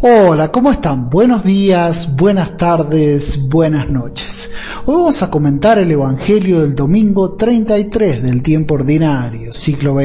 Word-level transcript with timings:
Hola, 0.00 0.52
¿cómo 0.52 0.70
están? 0.70 1.10
Buenos 1.10 1.42
días, 1.42 2.14
buenas 2.14 2.56
tardes, 2.56 3.48
buenas 3.48 3.90
noches. 3.90 4.48
Hoy 4.84 4.94
vamos 4.94 5.24
a 5.24 5.28
comentar 5.28 5.76
el 5.80 5.90
Evangelio 5.90 6.60
del 6.60 6.76
domingo 6.76 7.32
33 7.32 8.22
del 8.22 8.40
tiempo 8.40 8.74
ordinario, 8.74 9.52
ciclo 9.52 9.94
B. 9.94 10.04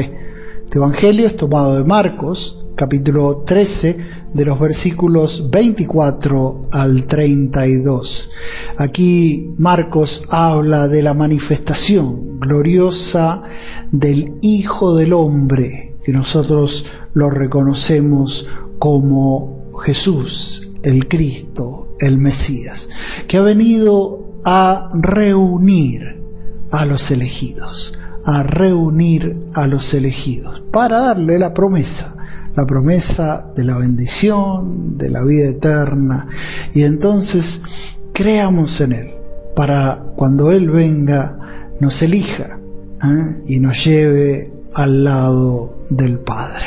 Este 0.64 0.78
Evangelio 0.78 1.28
es 1.28 1.36
tomado 1.36 1.76
de 1.76 1.84
Marcos, 1.84 2.66
capítulo 2.74 3.44
13, 3.46 3.96
de 4.32 4.44
los 4.44 4.58
versículos 4.58 5.48
24 5.52 6.62
al 6.72 7.04
32. 7.04 8.32
Aquí 8.78 9.52
Marcos 9.58 10.24
habla 10.28 10.88
de 10.88 11.04
la 11.04 11.14
manifestación 11.14 12.40
gloriosa 12.40 13.44
del 13.92 14.38
Hijo 14.40 14.96
del 14.96 15.12
Hombre, 15.12 15.98
que 16.02 16.12
nosotros 16.12 16.84
lo 17.12 17.30
reconocemos 17.30 18.48
como 18.80 19.63
Jesús, 19.74 20.70
el 20.82 21.08
Cristo, 21.08 21.96
el 21.98 22.18
Mesías, 22.18 22.88
que 23.26 23.38
ha 23.38 23.42
venido 23.42 24.40
a 24.44 24.90
reunir 24.94 26.22
a 26.70 26.84
los 26.84 27.10
elegidos, 27.10 27.98
a 28.24 28.42
reunir 28.42 29.36
a 29.54 29.66
los 29.66 29.94
elegidos, 29.94 30.62
para 30.70 31.00
darle 31.00 31.38
la 31.38 31.54
promesa, 31.54 32.16
la 32.54 32.66
promesa 32.66 33.50
de 33.54 33.64
la 33.64 33.76
bendición, 33.76 34.96
de 34.98 35.10
la 35.10 35.22
vida 35.22 35.48
eterna, 35.48 36.28
y 36.74 36.82
entonces 36.82 37.96
creamos 38.12 38.80
en 38.80 38.92
Él, 38.92 39.14
para 39.56 40.04
cuando 40.16 40.52
Él 40.52 40.70
venga, 40.70 41.38
nos 41.80 42.02
elija 42.02 42.58
¿eh? 43.02 43.42
y 43.46 43.58
nos 43.58 43.84
lleve 43.84 44.52
al 44.74 45.04
lado 45.04 45.82
del 45.90 46.18
Padre. 46.18 46.66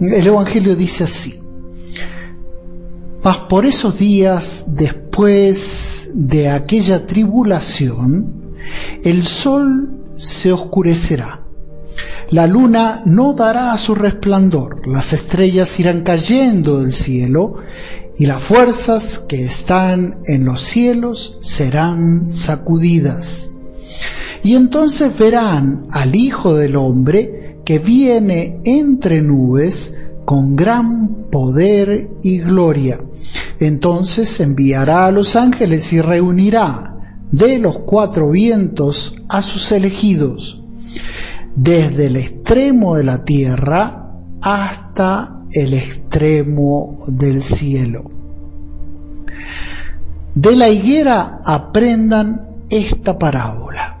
El 0.00 0.26
Evangelio 0.26 0.76
dice 0.76 1.04
así, 1.04 1.35
mas 3.26 3.38
por 3.38 3.66
esos 3.66 3.98
días 3.98 4.66
después 4.68 6.10
de 6.14 6.48
aquella 6.48 7.06
tribulación, 7.06 8.54
el 9.02 9.26
sol 9.26 10.04
se 10.16 10.52
oscurecerá, 10.52 11.42
la 12.30 12.46
luna 12.46 13.02
no 13.04 13.32
dará 13.32 13.76
su 13.78 13.96
resplandor, 13.96 14.86
las 14.86 15.12
estrellas 15.12 15.80
irán 15.80 16.04
cayendo 16.04 16.82
del 16.82 16.92
cielo 16.92 17.56
y 18.16 18.26
las 18.26 18.40
fuerzas 18.40 19.18
que 19.18 19.44
están 19.44 20.20
en 20.26 20.44
los 20.44 20.60
cielos 20.60 21.38
serán 21.40 22.28
sacudidas. 22.28 23.48
Y 24.44 24.54
entonces 24.54 25.18
verán 25.18 25.88
al 25.90 26.14
Hijo 26.14 26.54
del 26.54 26.76
Hombre 26.76 27.58
que 27.64 27.80
viene 27.80 28.60
entre 28.64 29.20
nubes 29.20 29.94
con 30.26 30.56
gran 30.56 31.28
poder 31.30 32.10
y 32.22 32.40
gloria. 32.40 32.98
Entonces 33.60 34.40
enviará 34.40 35.06
a 35.06 35.12
los 35.12 35.36
ángeles 35.36 35.92
y 35.92 36.00
reunirá 36.02 36.96
de 37.30 37.58
los 37.58 37.78
cuatro 37.78 38.30
vientos 38.30 39.22
a 39.28 39.40
sus 39.40 39.70
elegidos, 39.72 40.62
desde 41.54 42.06
el 42.06 42.16
extremo 42.16 42.96
de 42.96 43.04
la 43.04 43.24
tierra 43.24 44.10
hasta 44.42 45.42
el 45.52 45.74
extremo 45.74 46.98
del 47.06 47.42
cielo. 47.42 48.10
De 50.34 50.56
la 50.56 50.68
higuera 50.68 51.40
aprendan 51.44 52.48
esta 52.68 53.16
parábola. 53.16 53.96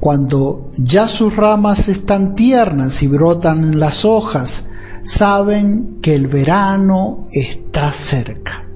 Cuando 0.00 0.72
ya 0.76 1.06
sus 1.06 1.36
ramas 1.36 1.88
están 1.88 2.34
tiernas 2.34 3.00
y 3.04 3.06
brotan 3.06 3.78
las 3.78 4.04
hojas, 4.04 4.70
saben 5.02 5.98
que 6.00 6.14
el 6.14 6.26
verano 6.26 7.28
está 7.32 7.92
cerca. 7.92 8.66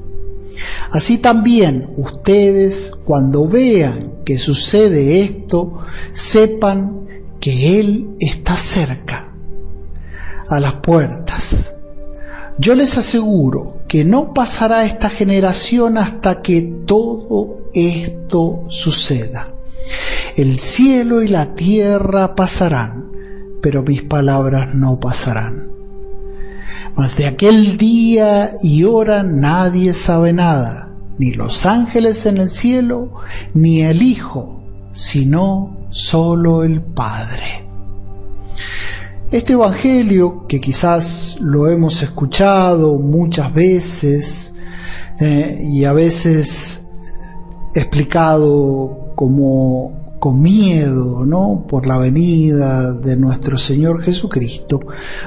Así 0.91 1.19
también 1.19 1.89
ustedes, 1.97 2.93
cuando 3.05 3.47
vean 3.47 4.23
que 4.25 4.39
sucede 4.39 5.21
esto, 5.21 5.81
sepan 6.13 7.07
que 7.41 7.79
Él 7.81 8.17
está 8.19 8.57
cerca, 8.57 9.33
a 10.49 10.61
las 10.61 10.75
puertas. 10.75 11.75
Yo 12.59 12.75
les 12.75 12.97
aseguro 12.97 13.83
que 13.87 14.05
no 14.05 14.33
pasará 14.33 14.85
esta 14.85 15.11
generación 15.11 15.99
hasta 15.99 16.41
que 16.41 16.63
todo 16.87 17.69
esto 17.75 18.65
suceda. 18.69 19.49
El 20.37 20.59
cielo 20.59 21.23
y 21.23 21.29
la 21.29 21.55
tierra 21.55 22.35
pasarán, 22.35 23.13
pero 23.61 23.83
mis 23.83 24.03
palabras 24.03 24.75
no 24.75 24.97
pasarán. 24.97 25.66
Mas 26.97 27.17
de 27.17 27.27
aquel 27.27 27.77
día 27.77 28.57
y 28.63 28.85
hora 28.85 29.23
nadie 29.23 29.93
sabe 29.93 30.33
nada, 30.33 30.91
ni 31.19 31.33
los 31.33 31.67
ángeles 31.67 32.25
en 32.25 32.39
el 32.39 32.49
cielo, 32.49 33.13
ni 33.53 33.83
el 33.83 34.01
Hijo, 34.03 34.63
sino 34.95 35.89
solo 35.91 36.63
el 36.63 36.81
Padre. 36.81 37.67
Este 39.31 39.53
Evangelio, 39.53 40.47
que 40.47 40.59
quizás 40.61 41.37
lo 41.41 41.69
hemos 41.69 42.03
escuchado 42.03 42.99
muchas 42.99 43.53
veces 43.53 44.55
eh, 45.21 45.59
y 45.63 45.85
a 45.85 45.93
veces 45.93 46.87
explicado 47.75 49.13
como 49.15 50.06
con 50.19 50.41
miedo, 50.41 51.25
¿no? 51.25 51.67
Por 51.69 51.87
la 51.87 51.99
venida 51.99 52.93
de 52.93 53.17
nuestro 53.17 53.59
Señor 53.59 54.03
Jesucristo, 54.03 54.81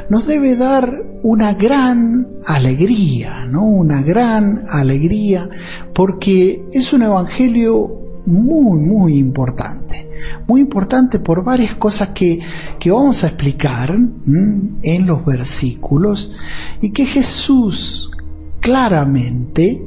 nos 0.10 0.28
debe 0.28 0.56
dar 0.56 1.06
una 1.24 1.54
gran 1.54 2.28
alegría, 2.46 3.46
¿no? 3.46 3.66
Una 3.66 4.02
gran 4.02 4.64
alegría, 4.70 5.50
porque 5.94 6.66
es 6.72 6.94
un 6.94 7.04
evangelio 7.04 8.00
muy, 8.26 8.80
muy 8.80 9.18
importante. 9.18 10.10
Muy 10.48 10.62
importante 10.62 11.20
por 11.20 11.44
varias 11.44 11.76
cosas 11.76 12.10
que, 12.10 12.40
que 12.78 12.92
vamos 12.92 13.24
a 13.24 13.28
explicar 13.28 13.92
en 13.92 15.06
los 15.06 15.26
versículos 15.26 16.34
y 16.82 16.90
que 16.92 17.06
Jesús 17.06 18.12
claramente, 18.60 19.86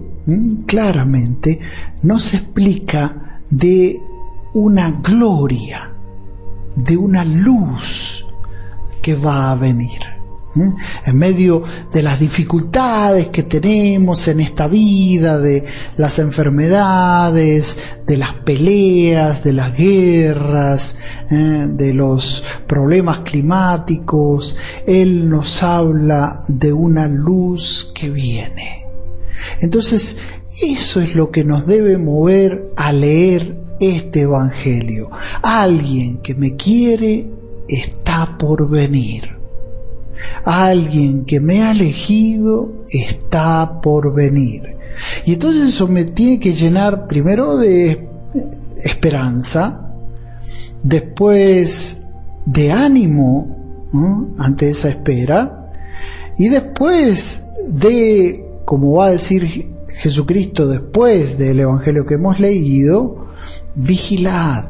claramente 0.66 1.58
nos 2.02 2.32
explica 2.32 3.42
de 3.50 4.00
una 4.54 4.90
gloria, 5.02 5.90
de 6.76 6.96
una 6.96 7.24
luz 7.24 8.24
que 9.00 9.14
va 9.14 9.50
a 9.50 9.54
venir. 9.54 10.00
En 10.54 11.16
medio 11.16 11.62
de 11.90 12.02
las 12.02 12.20
dificultades 12.20 13.28
que 13.28 13.42
tenemos 13.42 14.28
en 14.28 14.40
esta 14.40 14.66
vida, 14.66 15.38
de 15.38 15.64
las 15.96 16.18
enfermedades, 16.18 17.78
de 18.06 18.18
las 18.18 18.34
peleas, 18.34 19.42
de 19.42 19.54
las 19.54 19.74
guerras, 19.74 20.96
de 21.30 21.94
los 21.94 22.44
problemas 22.66 23.20
climáticos, 23.20 24.56
Él 24.86 25.30
nos 25.30 25.62
habla 25.62 26.42
de 26.48 26.70
una 26.70 27.08
luz 27.08 27.90
que 27.94 28.10
viene. 28.10 28.84
Entonces, 29.62 30.18
eso 30.60 31.00
es 31.00 31.14
lo 31.14 31.30
que 31.30 31.44
nos 31.44 31.66
debe 31.66 31.96
mover 31.96 32.70
a 32.76 32.92
leer 32.92 33.61
este 33.82 34.22
Evangelio. 34.22 35.10
Alguien 35.42 36.18
que 36.18 36.34
me 36.34 36.56
quiere 36.56 37.28
está 37.68 38.38
por 38.38 38.68
venir. 38.68 39.36
Alguien 40.44 41.24
que 41.24 41.40
me 41.40 41.62
ha 41.62 41.72
elegido 41.72 42.72
está 42.88 43.80
por 43.80 44.14
venir. 44.14 44.76
Y 45.24 45.34
entonces 45.34 45.70
eso 45.70 45.88
me 45.88 46.04
tiene 46.04 46.38
que 46.38 46.54
llenar 46.54 47.06
primero 47.06 47.56
de 47.56 48.08
esperanza, 48.76 49.92
después 50.82 51.98
de 52.46 52.72
ánimo 52.72 53.88
ante 54.38 54.70
esa 54.70 54.88
espera, 54.88 55.72
y 56.38 56.48
después 56.48 57.42
de, 57.68 58.44
como 58.64 58.94
va 58.94 59.06
a 59.06 59.10
decir 59.10 59.70
Jesucristo 59.94 60.66
después 60.66 61.38
del 61.38 61.60
Evangelio 61.60 62.06
que 62.06 62.14
hemos 62.14 62.40
leído, 62.40 63.28
vigilad, 63.74 64.68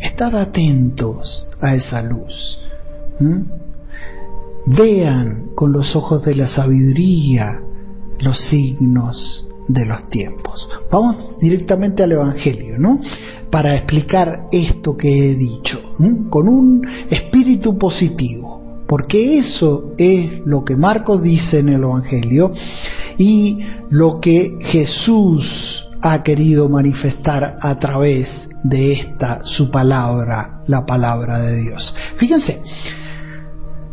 estad 0.00 0.36
atentos 0.36 1.48
a 1.60 1.74
esa 1.74 2.02
luz. 2.02 2.60
Vean 4.66 5.50
con 5.54 5.72
los 5.72 5.94
ojos 5.96 6.24
de 6.24 6.34
la 6.34 6.46
sabiduría 6.46 7.62
los 8.20 8.38
signos 8.38 9.48
de 9.68 9.86
los 9.86 10.08
tiempos. 10.08 10.68
Vamos 10.90 11.38
directamente 11.38 12.02
al 12.02 12.12
Evangelio, 12.12 12.78
¿no? 12.78 13.00
Para 13.50 13.74
explicar 13.74 14.48
esto 14.50 14.96
que 14.96 15.30
he 15.30 15.34
dicho, 15.34 15.80
con 16.30 16.48
un 16.48 16.86
espíritu 17.10 17.78
positivo, 17.78 18.82
porque 18.86 19.38
eso 19.38 19.92
es 19.96 20.40
lo 20.44 20.64
que 20.64 20.76
Marcos 20.76 21.22
dice 21.22 21.60
en 21.60 21.68
el 21.68 21.82
Evangelio 21.82 22.52
y 23.16 23.60
lo 23.90 24.20
que 24.20 24.58
Jesús 24.60 25.83
ha 26.04 26.22
querido 26.22 26.68
manifestar 26.68 27.56
a 27.62 27.78
través 27.78 28.50
de 28.62 28.92
esta 28.92 29.42
su 29.42 29.70
palabra, 29.70 30.60
la 30.66 30.84
palabra 30.84 31.40
de 31.40 31.56
Dios. 31.56 31.94
Fíjense, 32.14 32.60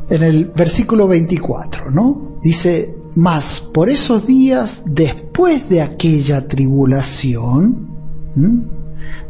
en 0.10 0.22
el 0.22 0.48
versículo 0.48 1.08
24, 1.08 1.90
¿no? 1.90 2.38
Dice, 2.44 2.94
mas 3.16 3.62
por 3.62 3.90
esos 3.90 4.28
días 4.28 4.84
después 4.88 5.70
de 5.70 5.82
aquella 5.82 6.50
tribulación, 6.50 7.88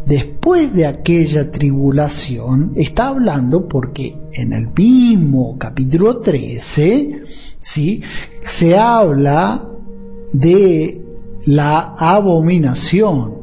después 0.08 0.74
de 0.74 0.88
aquella 0.88 1.52
tribulación, 1.52 2.74
está 2.76 3.10
hablando 3.10 3.68
porque 3.68 4.18
en 4.34 4.54
el 4.54 4.70
mismo 4.76 5.56
capítulo 5.60 6.18
13, 6.18 7.22
¿sí? 7.60 8.02
se 8.44 8.76
habla 8.76 9.62
de 10.34 11.11
la 11.46 11.94
abominación, 11.98 13.34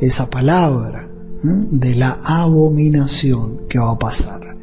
esa 0.00 0.28
palabra, 0.28 1.08
de 1.42 1.94
la 1.94 2.18
abominación 2.24 3.66
que 3.68 3.78
va 3.78 3.92
a 3.92 3.98
pasar. 3.98 4.56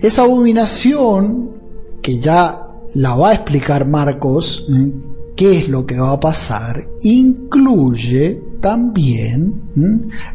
Esa 0.00 0.22
abominación 0.22 1.50
que 2.02 2.18
ya 2.18 2.68
la 2.94 3.14
va 3.14 3.30
a 3.30 3.34
explicar 3.34 3.86
Marcos, 3.86 4.66
¿eh? 4.70 4.92
qué 5.36 5.58
es 5.58 5.68
lo 5.68 5.86
que 5.86 5.98
va 5.98 6.12
a 6.12 6.20
pasar, 6.20 6.88
incluye 7.02 8.42
también 8.60 9.70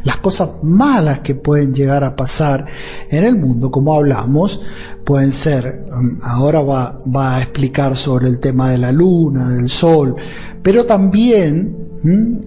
las 0.04 0.16
cosas 0.18 0.62
malas 0.62 1.20
que 1.20 1.34
pueden 1.34 1.74
llegar 1.74 2.04
a 2.04 2.16
pasar 2.16 2.66
en 3.10 3.24
el 3.24 3.36
mundo, 3.36 3.70
como 3.70 3.94
hablamos, 3.94 4.60
pueden 5.04 5.32
ser, 5.32 5.84
ahora 6.22 6.60
va, 6.62 6.98
va 7.14 7.36
a 7.36 7.42
explicar 7.42 7.96
sobre 7.96 8.28
el 8.28 8.40
tema 8.40 8.70
de 8.70 8.78
la 8.78 8.92
luna, 8.92 9.48
del 9.50 9.68
sol, 9.68 10.16
pero 10.62 10.84
también 10.84 11.76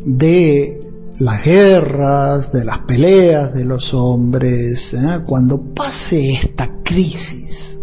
de 0.06 0.82
las 1.20 1.44
guerras, 1.44 2.52
de 2.52 2.66
las 2.66 2.80
peleas 2.80 3.54
de 3.54 3.66
los 3.66 3.94
hombres, 3.94 4.94
¿eh? 4.94 5.22
cuando 5.26 5.62
pase 5.74 6.32
esta 6.32 6.70
crisis 6.84 7.80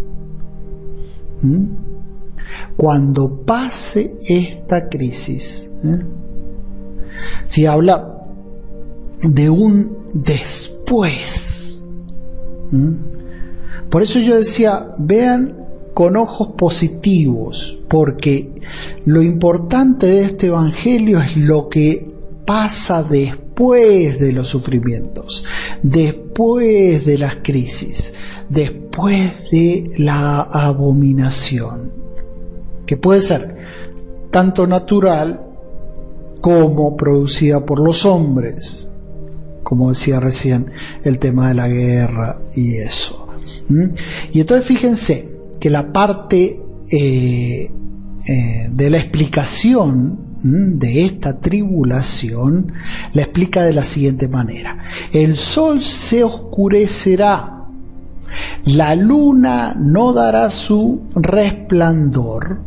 cuando 2.76 3.42
pase 3.44 4.16
esta 4.28 4.88
crisis. 4.88 5.70
¿eh? 5.84 6.25
Si 7.44 7.66
habla 7.66 8.24
de 9.22 9.50
un 9.50 10.08
después. 10.12 11.84
Por 13.90 14.02
eso 14.02 14.18
yo 14.18 14.36
decía, 14.36 14.92
vean 14.98 15.60
con 15.94 16.16
ojos 16.16 16.48
positivos, 16.58 17.78
porque 17.88 18.52
lo 19.04 19.22
importante 19.22 20.06
de 20.06 20.22
este 20.22 20.48
Evangelio 20.48 21.20
es 21.20 21.36
lo 21.36 21.68
que 21.68 22.04
pasa 22.44 23.02
después 23.02 24.20
de 24.20 24.32
los 24.32 24.48
sufrimientos, 24.48 25.44
después 25.82 27.06
de 27.06 27.18
las 27.18 27.36
crisis, 27.36 28.12
después 28.48 29.50
de 29.50 29.90
la 29.98 30.42
abominación 30.42 31.92
que 32.86 32.96
puede 32.96 33.20
ser 33.20 33.56
tanto 34.30 34.66
natural 34.66 35.45
como 36.46 36.96
producida 36.96 37.66
por 37.66 37.80
los 37.80 38.04
hombres, 38.06 38.88
como 39.64 39.88
decía 39.88 40.20
recién 40.20 40.70
el 41.02 41.18
tema 41.18 41.48
de 41.48 41.54
la 41.54 41.66
guerra 41.66 42.38
y 42.54 42.76
eso. 42.76 43.26
Y 44.32 44.38
entonces 44.38 44.64
fíjense 44.64 45.28
que 45.58 45.70
la 45.70 45.92
parte 45.92 46.62
eh, 46.88 47.68
eh, 48.28 48.68
de 48.70 48.90
la 48.90 48.96
explicación 48.96 50.36
de 50.40 51.06
esta 51.06 51.40
tribulación 51.40 52.72
la 53.12 53.22
explica 53.22 53.64
de 53.64 53.72
la 53.72 53.84
siguiente 53.84 54.28
manera. 54.28 54.78
El 55.12 55.36
sol 55.36 55.82
se 55.82 56.22
oscurecerá, 56.22 57.66
la 58.66 58.94
luna 58.94 59.74
no 59.76 60.12
dará 60.12 60.48
su 60.50 61.08
resplandor, 61.16 62.60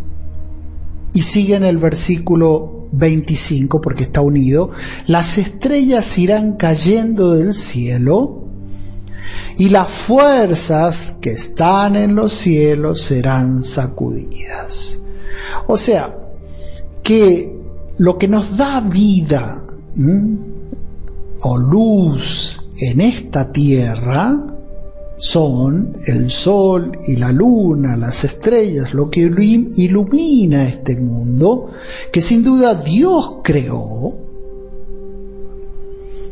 y 1.13 1.21
sigue 1.21 1.55
en 1.55 1.63
el 1.63 1.77
versículo 1.77 2.78
25 2.91 3.81
porque 3.81 4.03
está 4.03 4.21
unido, 4.21 4.71
las 5.07 5.38
estrellas 5.38 6.18
irán 6.18 6.53
cayendo 6.53 7.36
del 7.36 7.53
cielo 7.53 8.45
y 9.57 9.69
las 9.69 9.89
fuerzas 9.89 11.18
que 11.21 11.31
están 11.31 11.95
en 11.95 12.15
los 12.15 12.33
cielos 12.33 13.01
serán 13.01 13.63
sacudidas. 13.63 15.00
O 15.68 15.77
sea, 15.77 16.18
que 17.03 17.56
lo 17.97 18.18
que 18.18 18.27
nos 18.27 18.56
da 18.56 18.80
vida 18.80 19.65
o 21.41 21.57
luz 21.57 22.69
en 22.80 23.01
esta 23.01 23.51
tierra, 23.51 24.33
son 25.19 25.98
el 26.07 26.31
sol 26.31 26.98
y 27.06 27.18
la 27.18 27.31
luna, 27.31 27.98
las 27.98 28.24
estrellas, 28.24 28.94
lo 28.94 29.12
que 29.12 29.19
ilumina 29.19 30.63
este 30.63 30.95
mundo, 30.95 31.69
que 32.12 32.21
sin 32.21 32.42
duda 32.42 32.74
Dios 32.74 33.42
creó 33.44 34.13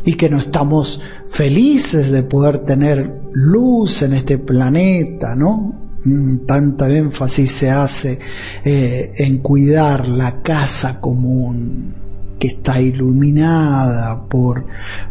y 0.06 0.14
que 0.14 0.30
no 0.30 0.38
estamos 0.38 1.02
felices 1.26 2.12
de 2.12 2.24
poder 2.24 2.60
tener 2.60 3.24
luz 3.34 4.04
en 4.04 4.14
este 4.14 4.38
planeta, 4.38 5.36
¿no? 5.36 5.90
Mm, 6.06 6.46
tanta 6.46 6.90
énfasis 6.90 7.52
se 7.52 7.70
hace 7.70 8.18
eh, 8.64 9.12
en 9.18 9.40
cuidar 9.40 10.08
la 10.08 10.42
casa 10.42 11.02
común, 11.02 11.94
que 12.40 12.48
está 12.48 12.80
iluminada 12.80 14.28
por, 14.28 14.66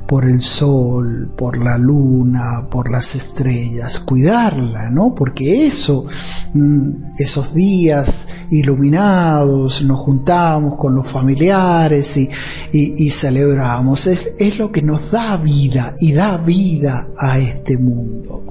por 0.06 0.24
el 0.24 0.40
sol, 0.40 1.30
por 1.36 1.58
la 1.62 1.76
luna, 1.76 2.68
por 2.70 2.90
las 2.90 3.14
estrellas, 3.14 4.00
cuidarla, 4.00 4.90
¿no? 4.90 5.14
Porque 5.14 5.66
eso, 5.66 6.06
mm, 6.54 6.90
esos 7.18 7.52
días 7.52 8.26
iluminados, 8.50 9.82
nos 9.82 9.98
juntamos 9.98 10.76
con 10.76 10.94
los 10.94 11.06
familiares 11.06 12.16
y, 12.16 12.30
y, 12.72 13.10
celebramos, 13.10 14.06
es, 14.06 14.28
es 14.38 14.58
lo 14.58 14.70
que 14.70 14.82
nos 14.82 15.10
da 15.10 15.36
vida 15.36 15.94
y 15.98 16.12
da 16.12 16.36
vida 16.36 17.08
a 17.18 17.38
este 17.38 17.76
mundo. 17.76 18.44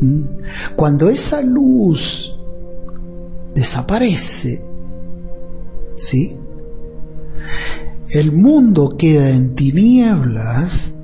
¿Mm? 0.00 0.22
Cuando 0.76 1.08
esa 1.08 1.40
luz 1.42 2.38
desaparece, 3.54 4.62
¿sí? 5.96 6.38
El 8.10 8.32
mundo 8.32 8.96
queda 8.96 9.30
en 9.30 9.54
tinieblas 9.54 10.94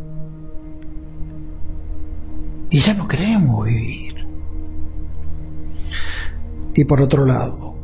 y 2.71 2.79
ya 2.79 2.95
no 2.95 3.09
queremos 3.09 3.67
vivir. 3.67 4.27
Y 6.75 6.85
por 6.85 7.01
otro 7.01 7.27
lado, 7.27 7.75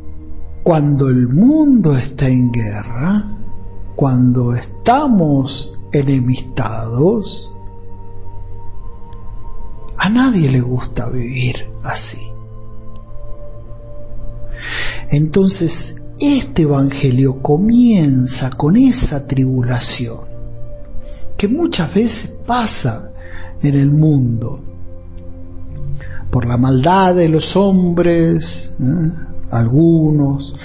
cuando 0.63 1.09
el 1.09 1.27
mundo 1.27 1.95
está 1.97 2.27
en 2.27 2.51
guerra, 2.51 3.23
cuando 3.95 4.53
estamos 4.53 5.73
enemistados, 5.91 7.53
a 9.97 10.09
nadie 10.09 10.49
le 10.49 10.61
gusta 10.61 11.09
vivir 11.09 11.69
así. 11.83 12.31
Entonces, 15.09 16.03
este 16.19 16.63
Evangelio 16.63 17.41
comienza 17.41 18.49
con 18.49 18.75
esa 18.75 19.25
tribulación 19.27 20.19
que 21.37 21.47
muchas 21.47 21.93
veces 21.93 22.31
pasa 22.45 23.11
en 23.61 23.75
el 23.75 23.91
mundo 23.91 24.63
por 26.31 26.45
la 26.45 26.57
maldad 26.57 27.15
de 27.15 27.29
los 27.29 27.55
hombres, 27.55 28.71
¿eh? 28.79 29.11
algunos 29.51 30.55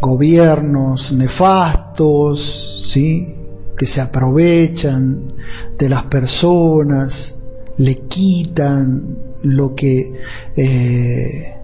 gobiernos 0.00 1.12
nefastos, 1.12 2.88
¿sí? 2.90 3.34
que 3.76 3.86
se 3.86 4.00
aprovechan 4.00 5.32
de 5.78 5.88
las 5.88 6.04
personas, 6.04 7.38
le 7.76 7.94
quitan 7.94 9.16
lo 9.42 9.74
que 9.74 10.12
eh, 10.56 11.59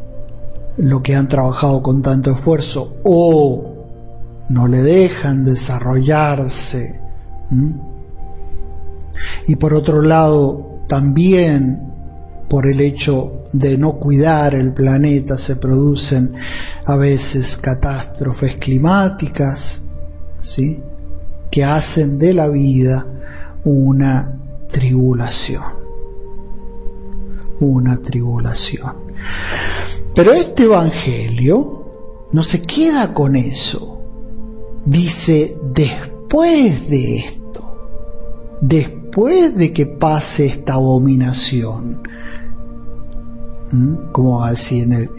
lo 0.79 1.03
que 1.03 1.15
han 1.15 1.29
trabajado 1.29 1.83
con 1.83 2.03
tanto 2.03 2.33
esfuerzo 2.33 2.97
o 3.05 3.77
no 4.49 4.69
le 4.69 4.83
dejan 4.83 5.45
desarrollarse. 5.45 7.01
Y 9.47 9.57
por 9.57 9.75
otro 9.75 10.03
lado, 10.03 10.81
también 10.89 11.93
por 12.49 12.67
el 12.67 12.81
hecho 12.81 13.45
de 13.53 13.79
no 13.79 13.95
cuidar 13.95 14.55
el 14.55 14.73
planeta 14.73 15.39
se 15.39 15.57
producen 15.57 16.35
a 16.85 16.97
veces 16.97 17.57
catástrofes 17.57 18.57
climáticas, 18.57 19.83
¿sí? 20.43 20.83
que 21.51 21.65
hacen 21.65 22.19
de 22.19 22.35
la 22.35 22.49
vida 22.49 23.07
una 23.65 24.39
tribulación. 24.69 25.63
Una 27.61 27.97
tribulación. 27.97 29.06
Pero 30.15 30.33
este 30.33 30.65
Evangelio 30.65 32.27
no 32.33 32.43
se 32.43 32.63
queda 32.63 33.13
con 33.13 33.37
eso. 33.37 34.01
Dice, 34.85 35.59
después 35.75 36.89
de 36.89 37.17
esto, 37.19 38.59
después 38.61 39.55
de 39.57 39.73
que 39.73 39.87
pase 39.87 40.47
esta 40.47 40.75
abominación, 40.75 42.03
como 44.13 44.43
así 44.43 44.81
en 44.81 44.93
el, 44.93 45.11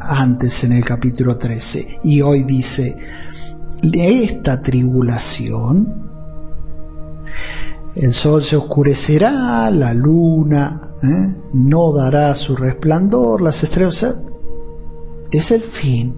antes 0.00 0.62
en 0.64 0.72
el 0.72 0.84
capítulo 0.84 1.38
13, 1.38 2.00
y 2.04 2.20
hoy 2.20 2.44
dice, 2.44 2.96
de 3.82 4.24
esta 4.24 4.60
tribulación, 4.60 6.06
el 7.96 8.12
sol 8.12 8.44
se 8.44 8.56
oscurecerá, 8.56 9.70
la 9.70 9.94
luna 9.94 10.85
¿eh? 11.02 11.34
no 11.52 11.92
dará 11.92 12.34
su 12.34 12.56
resplandor, 12.56 13.42
las 13.42 13.62
estrellas. 13.62 14.22
es 15.30 15.50
el 15.50 15.62
fin. 15.62 16.14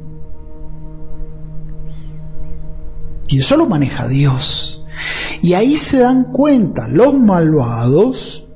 Y 3.28 3.40
eso 3.40 3.56
lo 3.56 3.66
maneja 3.66 4.08
Dios. 4.08 4.86
Y 5.42 5.52
ahí 5.52 5.76
se 5.76 5.98
dan 5.98 6.32
cuenta 6.32 6.88
los 6.88 7.14
malvados, 7.14 8.48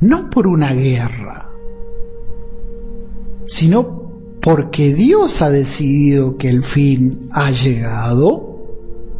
no 0.00 0.30
por 0.30 0.46
una 0.46 0.72
guerra, 0.72 1.50
sino 3.46 3.96
porque 4.40 4.94
Dios 4.94 5.42
ha 5.42 5.50
decidido 5.50 6.36
que 6.36 6.48
el 6.48 6.62
fin 6.62 7.28
ha 7.32 7.50
llegado, 7.50 8.56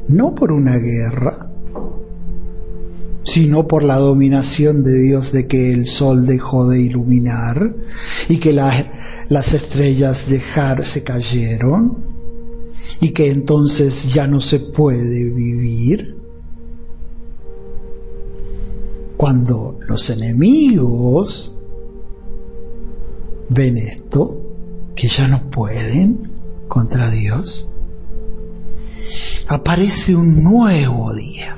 no 0.09 0.35
por 0.35 0.53
una 0.53 0.77
guerra, 0.77 1.46
sino 3.27 3.67
por 3.67 3.83
la 3.83 3.97
dominación 3.97 4.85
de 4.85 5.01
Dios 5.01 5.33
de 5.33 5.49
que 5.49 5.73
el 5.73 5.89
sol 5.89 6.27
dejó 6.27 6.69
de 6.69 6.81
iluminar 6.81 7.75
y 8.29 8.37
que 8.37 8.53
las 8.53 9.53
estrellas 9.53 10.29
dejar 10.29 10.85
se 10.85 11.03
cayeron 11.03 12.05
y 13.01 13.11
que 13.11 13.33
entonces 13.33 14.15
ya 14.15 14.29
no 14.29 14.41
se 14.41 14.61
puede 14.61 15.25
vivir. 15.31 16.17
Cuando 19.17 19.77
los 19.89 20.09
enemigos 20.09 21.53
ven 23.49 23.77
esto, 23.77 24.41
que 24.95 25.09
ya 25.09 25.27
no 25.27 25.51
pueden 25.51 26.31
contra 26.69 27.11
Dios, 27.11 27.69
aparece 29.49 30.15
un 30.15 30.45
nuevo 30.45 31.13
día 31.13 31.57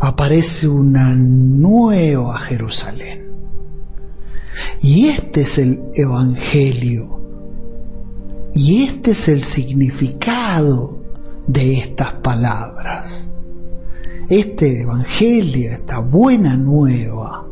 aparece 0.00 0.66
una 0.66 1.14
nueva 1.14 2.38
Jerusalén. 2.38 3.30
Y 4.80 5.08
este 5.08 5.42
es 5.42 5.58
el 5.58 5.82
Evangelio. 5.94 7.20
Y 8.54 8.84
este 8.84 9.12
es 9.12 9.28
el 9.28 9.42
significado 9.42 11.04
de 11.46 11.74
estas 11.74 12.14
palabras. 12.14 13.30
Este 14.28 14.82
Evangelio, 14.82 15.70
esta 15.70 15.98
buena 15.98 16.56
nueva 16.56 17.46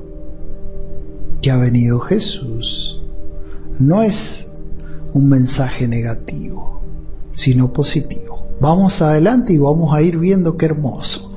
que 1.43 1.51
ha 1.51 1.57
venido 1.57 2.01
Jesús, 2.01 3.03
no 3.79 4.03
es 4.03 4.49
un 5.13 5.29
mensaje 5.29 5.87
negativo, 5.87 6.81
sino 7.33 7.73
positivo. 7.73 8.49
Vamos 8.61 9.03
adelante 9.03 9.53
y 9.53 9.59
vamos 9.59 9.95
a 9.95 10.03
ir 10.03 10.19
viendo 10.19 10.57
qué 10.57 10.67
hermoso. 10.67 11.28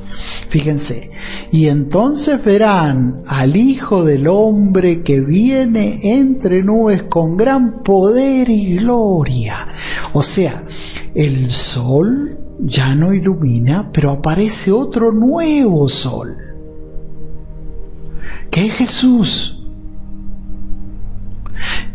Fíjense, 0.51 1.09
y 1.49 1.69
entonces 1.69 2.43
verán 2.43 3.23
al 3.25 3.55
Hijo 3.55 4.03
del 4.03 4.27
Hombre 4.27 5.01
que 5.01 5.21
viene 5.21 5.97
entre 6.03 6.61
nubes 6.61 7.03
con 7.03 7.37
gran 7.37 7.83
poder 7.83 8.49
y 8.49 8.75
gloria. 8.75 9.65
O 10.11 10.21
sea, 10.21 10.61
el 11.15 11.49
sol 11.49 12.37
ya 12.59 12.93
no 12.95 13.13
ilumina, 13.13 13.93
pero 13.93 14.11
aparece 14.11 14.73
otro 14.73 15.13
nuevo 15.13 15.87
sol, 15.87 16.35
que 18.49 18.65
es 18.65 18.73
Jesús, 18.73 19.65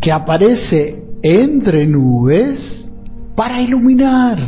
que 0.01 0.11
aparece 0.11 1.05
entre 1.21 1.85
nubes 1.85 2.91
para 3.35 3.61
iluminar 3.61 4.39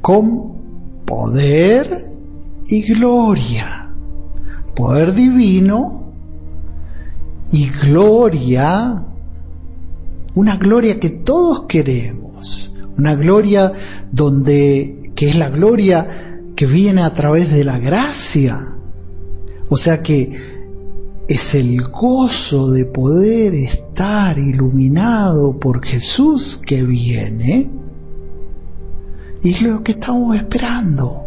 con 0.00 0.47
poder 1.08 2.12
y 2.66 2.82
gloria. 2.82 3.90
Poder 4.76 5.14
divino 5.14 6.12
y 7.50 7.70
gloria, 7.70 9.04
una 10.34 10.56
gloria 10.56 11.00
que 11.00 11.08
todos 11.08 11.64
queremos, 11.66 12.74
una 12.96 13.14
gloria 13.14 13.72
donde, 14.12 15.12
que 15.16 15.30
es 15.30 15.36
la 15.36 15.48
gloria 15.48 16.06
que 16.54 16.66
viene 16.66 17.02
a 17.02 17.12
través 17.12 17.50
de 17.50 17.64
la 17.64 17.78
gracia. 17.78 18.74
O 19.70 19.76
sea 19.76 20.02
que 20.02 20.30
es 21.26 21.54
el 21.54 21.82
gozo 21.82 22.70
de 22.70 22.84
poder 22.84 23.54
estar 23.54 24.38
iluminado 24.38 25.58
por 25.58 25.84
Jesús 25.84 26.60
que 26.64 26.82
viene 26.82 27.77
y 29.42 29.52
es 29.52 29.62
lo 29.62 29.82
que 29.82 29.92
estamos 29.92 30.36
esperando. 30.36 31.24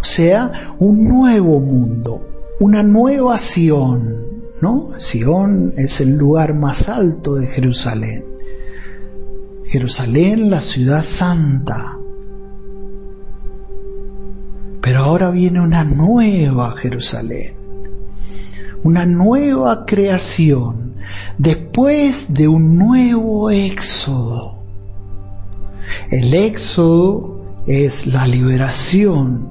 O 0.00 0.04
sea, 0.04 0.74
un 0.78 1.08
nuevo 1.08 1.60
mundo, 1.60 2.26
una 2.60 2.82
nueva 2.82 3.38
Sión, 3.38 4.42
¿no? 4.62 4.90
Sión 4.98 5.72
es 5.76 6.00
el 6.00 6.16
lugar 6.16 6.54
más 6.54 6.88
alto 6.88 7.34
de 7.34 7.46
Jerusalén. 7.46 8.24
Jerusalén, 9.66 10.48
la 10.50 10.62
ciudad 10.62 11.02
santa. 11.02 11.98
Pero 14.80 15.00
ahora 15.02 15.30
viene 15.30 15.60
una 15.60 15.82
nueva 15.82 16.76
Jerusalén, 16.76 17.54
una 18.84 19.04
nueva 19.04 19.84
creación, 19.84 20.94
después 21.36 22.32
de 22.32 22.46
un 22.46 22.78
nuevo 22.78 23.50
éxodo. 23.50 24.62
El 26.10 26.32
éxodo 26.32 27.35
es 27.66 28.06
la 28.06 28.26
liberación 28.26 29.50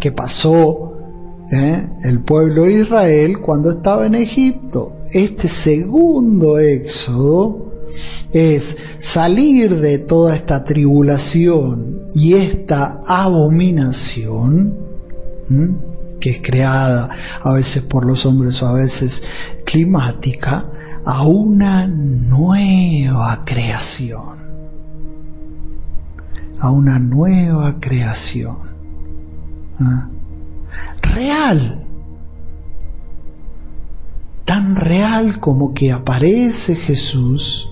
que 0.00 0.10
pasó 0.12 0.94
¿eh? 1.52 1.86
el 2.04 2.20
pueblo 2.20 2.64
de 2.64 2.80
Israel 2.80 3.40
cuando 3.40 3.70
estaba 3.70 4.06
en 4.06 4.16
Egipto. 4.16 4.96
Este 5.12 5.48
segundo 5.48 6.58
éxodo 6.58 7.72
es 8.32 8.76
salir 8.98 9.80
de 9.80 9.98
toda 9.98 10.34
esta 10.34 10.64
tribulación 10.64 12.08
y 12.14 12.34
esta 12.34 13.02
abominación 13.06 14.76
que 16.18 16.30
es 16.30 16.40
creada 16.40 17.10
a 17.42 17.52
veces 17.52 17.82
por 17.82 18.06
los 18.06 18.24
hombres 18.26 18.62
o 18.62 18.66
a 18.66 18.72
veces 18.72 19.22
climática 19.64 20.64
a 21.04 21.26
una 21.26 21.86
nueva 21.86 23.42
creación 23.44 24.43
a 26.64 26.70
una 26.70 26.98
nueva 26.98 27.78
creación. 27.78 28.56
¿ah? 29.80 30.08
Real. 31.14 31.86
Tan 34.46 34.74
real 34.74 35.40
como 35.40 35.74
que 35.74 35.92
aparece 35.92 36.74
Jesús, 36.74 37.70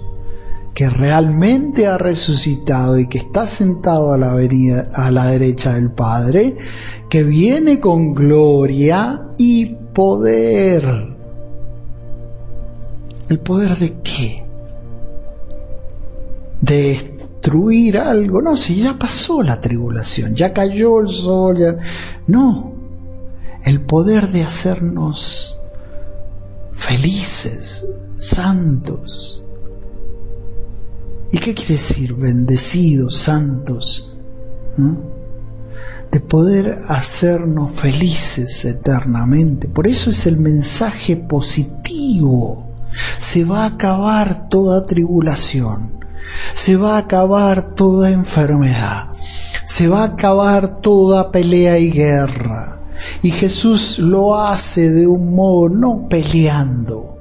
que 0.75 0.91
realmente 0.91 1.87
ha 1.87 1.97
resucitado 1.97 2.99
y 2.99 3.09
que 3.09 3.17
está 3.17 3.47
sentado 3.47 4.13
a 4.13 4.19
la, 4.19 4.33
avenida, 4.33 4.91
a 4.95 5.11
la 5.11 5.25
derecha 5.25 5.73
del 5.73 5.91
Padre, 5.91 6.55
que 7.09 7.23
viene 7.23 7.81
con 7.81 8.13
gloria 8.13 9.29
y 9.39 9.75
poder. 9.95 11.17
¿El 13.31 13.39
poder 13.41 13.75
de 13.79 13.95
qué? 14.03 14.45
De 16.61 17.12
destruir 17.43 17.99
algo. 17.99 18.41
No, 18.41 18.57
si 18.57 18.83
ya 18.83 18.97
pasó 18.97 19.43
la 19.43 19.61
tribulación, 19.61 20.35
ya 20.35 20.53
cayó 20.53 21.01
el 21.01 21.09
sol, 21.09 21.59
No, 22.29 22.73
el 23.65 23.81
poder 23.81 24.29
de 24.29 24.43
hacernos 24.43 25.59
felices, 26.73 27.87
santos. 28.17 29.45
¿Y 31.33 31.39
qué 31.39 31.55
quiere 31.55 31.75
decir 31.75 32.15
bendecidos, 32.15 33.17
santos? 33.17 34.09
de 36.11 36.21
poder 36.21 36.83
hacernos 36.89 37.73
felices 37.73 38.67
eternamente. 38.67 39.67
Por 39.69 39.87
eso 39.87 40.11
es 40.11 40.27
el 40.27 40.39
mensaje 40.39 41.17
positivo. 41.17 42.71
Se 43.19 43.45
va 43.45 43.63
a 43.63 43.67
acabar 43.69 44.49
toda 44.51 44.85
tribulación, 44.85 46.02
se 46.55 46.77
va 46.77 46.97
a 46.97 46.99
acabar 46.99 47.75
toda 47.75 48.11
enfermedad, 48.11 49.13
se 49.67 49.89
va 49.89 50.03
a 50.03 50.07
acabar 50.07 50.81
toda 50.81 51.31
pelea 51.31 51.79
y 51.79 51.91
guerra. 51.91 52.81
Y 53.23 53.31
Jesús 53.31 53.99
lo 53.99 54.37
hace 54.37 54.91
de 54.91 55.07
un 55.07 55.35
modo 55.35 55.69
no 55.69 56.09
peleando, 56.09 57.19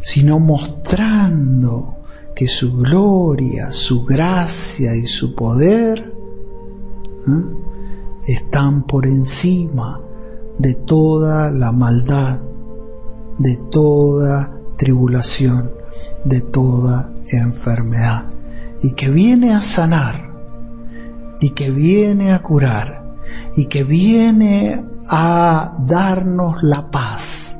sino 0.00 0.38
mostrando 0.38 1.96
que 2.34 2.48
su 2.48 2.76
gloria, 2.76 3.72
su 3.72 4.04
gracia 4.04 4.94
y 4.94 5.06
su 5.06 5.34
poder 5.34 6.14
están 8.26 8.82
por 8.84 9.06
encima 9.06 10.00
de 10.58 10.74
toda 10.74 11.50
la 11.50 11.72
maldad, 11.72 12.40
de 13.38 13.56
toda 13.70 14.58
tribulación, 14.76 15.72
de 16.24 16.40
toda 16.40 17.12
enfermedad, 17.28 18.26
y 18.82 18.92
que 18.92 19.10
viene 19.10 19.54
a 19.54 19.62
sanar, 19.62 20.32
y 21.40 21.50
que 21.50 21.70
viene 21.70 22.32
a 22.32 22.42
curar, 22.42 23.16
y 23.56 23.66
que 23.66 23.84
viene 23.84 24.84
a 25.08 25.76
darnos 25.86 26.62
la 26.62 26.90
paz. 26.90 27.58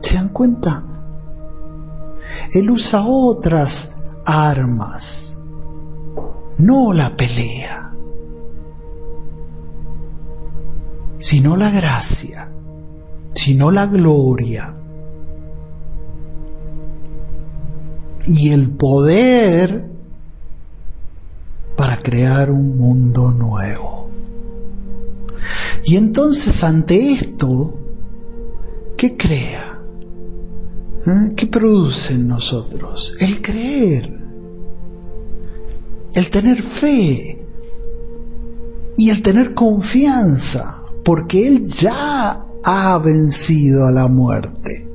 ¿Se 0.00 0.14
dan 0.16 0.28
cuenta? 0.30 0.84
Él 2.52 2.70
usa 2.70 3.02
otras 3.04 3.96
armas, 4.24 5.38
no 6.58 6.92
la 6.92 7.16
pelea, 7.16 7.92
sino 11.18 11.56
la 11.56 11.70
gracia, 11.70 12.50
sino 13.34 13.70
la 13.70 13.86
gloria. 13.86 14.79
Y 18.26 18.50
el 18.50 18.70
poder 18.70 19.90
para 21.76 21.98
crear 21.98 22.50
un 22.50 22.76
mundo 22.76 23.30
nuevo. 23.30 24.10
Y 25.84 25.96
entonces 25.96 26.62
ante 26.62 27.12
esto, 27.12 27.78
¿qué 28.96 29.16
crea? 29.16 29.80
¿Eh? 31.06 31.32
¿Qué 31.34 31.46
produce 31.46 32.14
en 32.14 32.28
nosotros? 32.28 33.16
El 33.20 33.40
creer, 33.40 34.14
el 36.14 36.28
tener 36.28 36.62
fe 36.62 37.46
y 38.96 39.08
el 39.08 39.22
tener 39.22 39.54
confianza, 39.54 40.84
porque 41.02 41.46
Él 41.46 41.66
ya 41.66 42.44
ha 42.62 42.98
vencido 42.98 43.86
a 43.86 43.90
la 43.90 44.06
muerte. 44.06 44.89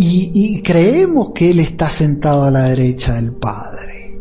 Y, 0.00 0.62
creemos 0.62 1.32
que 1.32 1.50
Él 1.50 1.58
está 1.58 1.90
sentado 1.90 2.44
a 2.44 2.52
la 2.52 2.68
derecha 2.68 3.14
del 3.14 3.32
Padre. 3.32 4.20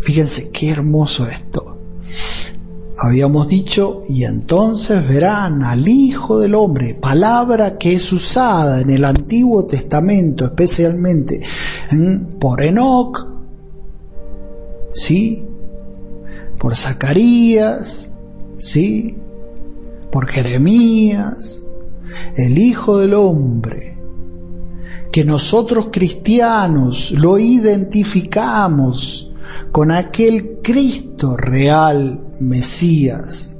Fíjense 0.00 0.50
qué 0.50 0.70
hermoso 0.70 1.28
esto. 1.28 1.78
Habíamos 2.98 3.48
dicho, 3.48 4.02
y 4.08 4.24
entonces 4.24 5.08
verán 5.08 5.62
al 5.62 5.86
Hijo 5.86 6.40
del 6.40 6.56
Hombre, 6.56 6.94
palabra 6.94 7.78
que 7.78 7.94
es 7.94 8.12
usada 8.12 8.80
en 8.80 8.90
el 8.90 9.04
Antiguo 9.04 9.64
Testamento, 9.64 10.44
especialmente 10.44 11.40
por 12.40 12.62
Enoch, 12.62 13.28
¿sí? 14.92 15.44
Por 16.58 16.74
Zacarías, 16.74 18.12
¿sí? 18.58 19.18
Por 20.10 20.26
Jeremías, 20.26 21.61
el 22.36 22.58
Hijo 22.58 22.98
del 22.98 23.14
Hombre, 23.14 23.98
que 25.10 25.24
nosotros 25.24 25.88
cristianos 25.92 27.10
lo 27.12 27.38
identificamos 27.38 29.32
con 29.70 29.90
aquel 29.90 30.58
Cristo 30.62 31.36
real, 31.36 32.20
Mesías 32.40 33.56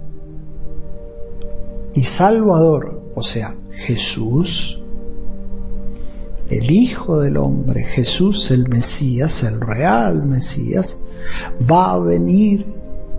y 1.95 2.03
Salvador, 2.03 3.11
o 3.15 3.23
sea, 3.23 3.55
Jesús, 3.71 4.83
el 6.49 6.71
Hijo 6.71 7.21
del 7.21 7.37
Hombre, 7.37 7.85
Jesús 7.85 8.51
el 8.51 8.69
Mesías, 8.69 9.43
el 9.43 9.61
real 9.61 10.25
Mesías, 10.25 10.99
va 11.71 11.93
a 11.93 11.99
venir 11.99 12.65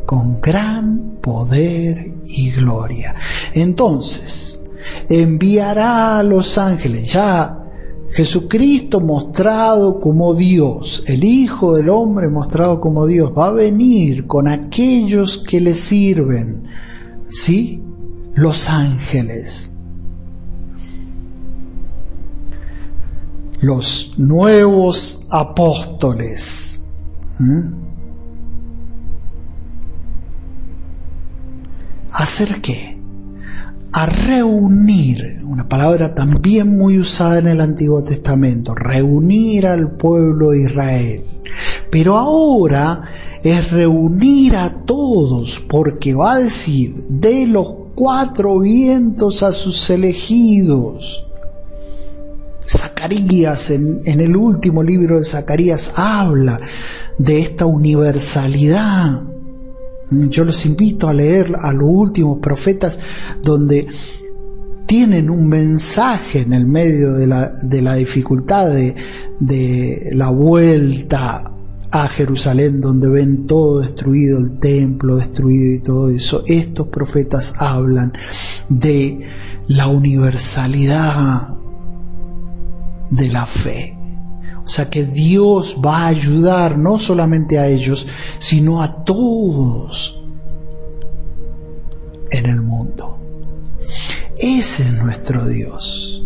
con 0.05 0.39
gran 0.41 1.17
poder 1.21 2.13
y 2.25 2.51
gloria. 2.51 3.15
Entonces, 3.53 4.59
enviará 5.09 6.19
a 6.19 6.23
los 6.23 6.57
ángeles, 6.57 7.11
ya 7.11 7.63
Jesucristo 8.13 8.99
mostrado 8.99 9.99
como 9.99 10.35
Dios, 10.35 11.03
el 11.07 11.23
Hijo 11.23 11.75
del 11.75 11.89
Hombre 11.89 12.29
mostrado 12.29 12.79
como 12.79 13.07
Dios, 13.07 13.33
va 13.35 13.47
a 13.47 13.51
venir 13.51 14.27
con 14.27 14.47
aquellos 14.47 15.39
que 15.39 15.59
le 15.59 15.73
sirven, 15.73 16.63
¿sí? 17.27 17.81
Los 18.35 18.69
ángeles. 18.69 19.71
Los 23.61 24.13
nuevos 24.19 25.25
apóstoles. 25.31 26.83
¿Hacer 32.11 32.61
qué? 32.61 33.02
A 33.93 34.07
reunir, 34.07 35.39
una 35.43 35.69
palabra 35.69 36.15
también 36.15 36.77
muy 36.77 36.97
usada 36.97 37.37
en 37.37 37.47
el 37.47 37.61
Antiguo 37.61 38.03
Testamento, 38.03 38.73
reunir 38.73 39.67
al 39.67 39.91
pueblo 39.91 40.49
de 40.49 40.61
Israel. 40.61 41.23
Pero 41.91 42.17
ahora 42.17 43.03
es 43.43 43.71
reunir 43.71 44.55
a 44.55 44.71
todos, 44.71 45.63
porque 45.67 46.15
va 46.15 46.33
a 46.33 46.39
decir, 46.39 46.95
de 47.07 47.45
los 47.45 47.71
cuatro 47.93 48.59
vientos 48.59 49.43
a 49.43 49.53
sus 49.53 49.87
elegidos. 49.91 51.27
Zacarías, 52.65 53.69
en, 53.69 54.01
en 54.05 54.21
el 54.21 54.35
último 54.35 54.81
libro 54.81 55.19
de 55.19 55.25
Zacarías, 55.25 55.91
habla 55.95 56.57
de 57.19 57.39
esta 57.41 57.67
universalidad 57.67 59.32
yo 60.29 60.43
los 60.43 60.65
invito 60.65 61.07
a 61.07 61.13
leer 61.13 61.55
a 61.61 61.73
los 61.73 61.89
últimos 61.89 62.39
profetas 62.39 62.99
donde 63.41 63.87
tienen 64.85 65.29
un 65.29 65.47
mensaje 65.47 66.41
en 66.41 66.53
el 66.53 66.65
medio 66.65 67.13
de 67.13 67.27
la, 67.27 67.49
de 67.63 67.81
la 67.81 67.95
dificultad 67.95 68.69
de, 68.69 68.95
de 69.39 70.11
la 70.13 70.29
vuelta 70.29 71.51
a 71.91 72.07
Jerusalén, 72.07 72.81
donde 72.81 73.07
ven 73.07 73.45
todo 73.45 73.79
destruido, 73.79 74.39
el 74.39 74.57
templo 74.59 75.17
destruido 75.17 75.73
y 75.73 75.79
todo 75.79 76.09
eso. 76.09 76.43
Estos 76.47 76.87
profetas 76.87 77.53
hablan 77.59 78.11
de 78.69 79.19
la 79.67 79.87
universalidad 79.87 81.49
de 83.11 83.29
la 83.29 83.45
fe. 83.45 84.02
O 84.63 84.67
sea 84.67 84.89
que 84.89 85.03
Dios 85.03 85.77
va 85.85 86.03
a 86.03 86.07
ayudar 86.07 86.77
no 86.77 86.97
solamente 86.97 87.59
a 87.59 87.67
ellos, 87.67 88.07
sino 88.39 88.81
a 88.81 89.03
todos 89.03 90.23
en 92.31 92.45
el 92.45 92.61
mundo. 92.61 93.17
Ese 94.37 94.83
es 94.83 94.93
nuestro 94.93 95.45
Dios. 95.47 96.25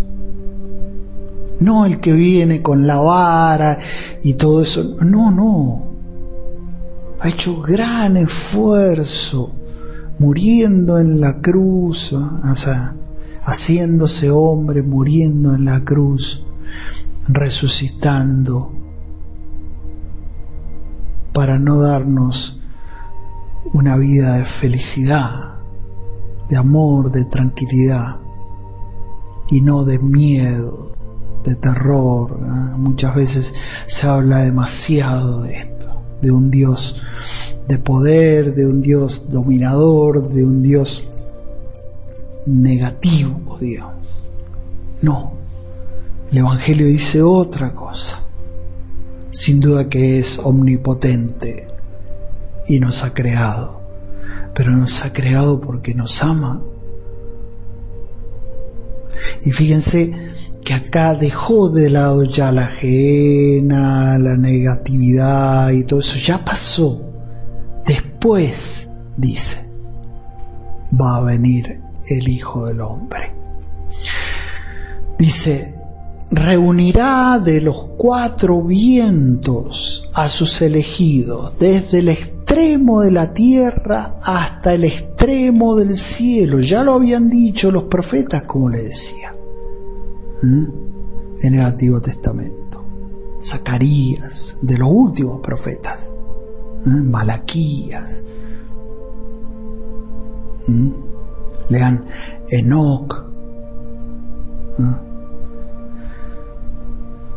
No 1.59 1.85
el 1.85 1.99
que 1.99 2.11
viene 2.11 2.61
con 2.61 2.85
la 2.85 2.97
vara 2.97 3.79
y 4.23 4.35
todo 4.35 4.61
eso. 4.61 4.97
No, 5.01 5.31
no. 5.31 5.87
Ha 7.19 7.29
hecho 7.29 7.59
gran 7.59 8.17
esfuerzo 8.17 9.51
muriendo 10.19 10.99
en 10.99 11.19
la 11.19 11.41
cruz, 11.41 12.13
o 12.13 12.55
sea, 12.55 12.95
haciéndose 13.41 14.29
hombre, 14.29 14.83
muriendo 14.83 15.55
en 15.55 15.65
la 15.65 15.83
cruz 15.83 16.43
resucitando 17.27 18.71
para 21.33 21.59
no 21.59 21.79
darnos 21.79 22.61
una 23.73 23.97
vida 23.97 24.37
de 24.37 24.45
felicidad, 24.45 25.55
de 26.49 26.57
amor, 26.57 27.11
de 27.11 27.25
tranquilidad 27.25 28.17
y 29.49 29.61
no 29.61 29.83
de 29.83 29.99
miedo, 29.99 30.93
de 31.43 31.55
terror. 31.55 32.39
Muchas 32.77 33.15
veces 33.15 33.53
se 33.85 34.07
habla 34.07 34.39
demasiado 34.39 35.41
de 35.41 35.55
esto, 35.55 35.89
de 36.21 36.31
un 36.31 36.49
Dios 36.49 37.01
de 37.67 37.77
poder, 37.77 38.55
de 38.55 38.65
un 38.65 38.81
Dios 38.81 39.29
dominador, 39.29 40.29
de 40.29 40.43
un 40.43 40.61
Dios 40.61 41.03
negativo, 42.45 43.57
Dios. 43.59 43.85
No, 45.01 45.33
el 46.31 46.37
Evangelio 46.39 46.87
dice 46.87 47.21
otra 47.21 47.73
cosa. 47.73 48.23
sin 49.31 49.59
duda 49.59 49.87
que 49.87 50.19
es 50.19 50.39
omnipotente 50.39 51.67
y 52.67 52.79
nos 52.79 53.03
ha 53.03 53.13
creado, 53.13 53.81
pero 54.55 54.71
nos 54.71 55.03
ha 55.05 55.13
creado 55.13 55.61
porque 55.61 55.93
nos 55.93 56.23
ama. 56.23 56.63
Y 59.45 59.51
fíjense 59.51 60.11
que 60.63 60.73
acá 60.73 61.13
dejó 61.15 61.69
de 61.69 61.89
lado 61.89 62.23
ya 62.23 62.51
la 62.51 62.63
ajena, 62.63 64.17
la 64.17 64.35
negatividad 64.35 65.71
y 65.71 65.83
todo 65.85 65.99
eso, 65.99 66.17
ya 66.17 66.43
pasó. 66.43 67.03
Después, 67.85 68.89
dice, 69.15 69.65
va 70.99 71.17
a 71.17 71.21
venir 71.21 71.81
el 72.09 72.27
Hijo 72.27 72.65
del 72.65 72.81
Hombre. 72.81 73.33
Dice, 75.17 75.76
reunirá 76.31 77.39
de 77.39 77.61
los 77.61 77.83
cuatro 77.97 78.61
vientos 78.61 80.09
a 80.13 80.27
sus 80.27 80.61
elegidos, 80.61 81.57
desde 81.59 81.99
el 81.99 82.09
extremo 82.09 83.01
de 83.01 83.11
la 83.11 83.33
tierra 83.33 84.19
hasta 84.21 84.73
el 84.73 84.83
extremo 84.83 85.75
del 85.75 85.97
cielo. 85.97 86.59
Ya 86.59 86.83
lo 86.83 86.93
habían 86.93 87.29
dicho 87.29 87.71
los 87.71 87.83
profetas, 87.85 88.43
como 88.43 88.69
le 88.69 88.83
decía, 88.83 89.33
en 90.41 91.53
el 91.53 91.61
Antiguo 91.61 92.01
Testamento. 92.01 92.83
Zacarías, 93.41 94.57
de 94.61 94.77
los 94.77 94.89
últimos 94.91 95.39
profetas, 95.41 96.09
Malaquías. 96.85 98.25
Lean 101.69 102.05
Enoch 102.49 103.25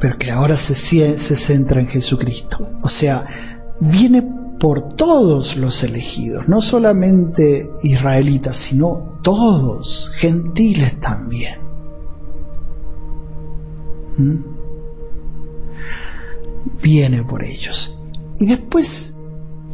pero 0.01 0.17
que 0.17 0.31
ahora 0.31 0.57
se, 0.57 0.75
se 0.75 1.37
centra 1.37 1.81
en 1.81 1.87
Jesucristo. 1.87 2.71
O 2.83 2.89
sea, 2.89 3.25
viene 3.81 4.23
por 4.59 4.89
todos 4.89 5.57
los 5.57 5.83
elegidos, 5.85 6.49
no 6.49 6.63
solamente 6.63 7.71
israelitas, 7.83 8.57
sino 8.57 9.19
todos, 9.23 10.11
gentiles 10.15 10.99
también. 11.01 11.59
¿Mm? 14.17 14.37
Viene 16.83 17.23
por 17.25 17.45
ellos. 17.45 18.03
Y 18.39 18.47
después 18.47 19.19